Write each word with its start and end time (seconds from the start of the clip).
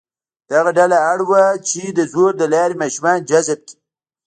دغه 0.51 0.71
ډله 0.77 0.97
اړ 1.11 1.19
وه 1.29 1.43
چې 1.69 1.81
د 1.97 1.99
زور 2.13 2.31
له 2.41 2.47
لارې 2.53 2.79
ماشومان 2.81 3.17
جذب 3.29 3.59
کړي. 3.67 3.75